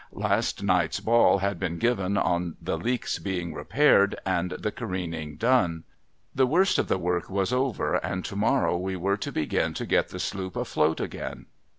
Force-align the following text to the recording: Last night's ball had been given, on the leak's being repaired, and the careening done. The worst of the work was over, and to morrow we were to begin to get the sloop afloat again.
Last 0.13 0.63
night's 0.63 0.99
ball 0.99 1.37
had 1.37 1.59
been 1.59 1.77
given, 1.77 2.17
on 2.17 2.57
the 2.59 2.75
leak's 2.75 3.19
being 3.19 3.53
repaired, 3.53 4.15
and 4.25 4.49
the 4.49 4.71
careening 4.71 5.35
done. 5.35 5.83
The 6.33 6.47
worst 6.47 6.79
of 6.79 6.87
the 6.87 6.97
work 6.97 7.29
was 7.29 7.53
over, 7.53 7.97
and 7.97 8.25
to 8.25 8.35
morrow 8.35 8.75
we 8.77 8.95
were 8.95 9.17
to 9.17 9.31
begin 9.31 9.75
to 9.75 9.85
get 9.85 10.09
the 10.09 10.19
sloop 10.19 10.55
afloat 10.55 10.99
again. 10.99 11.45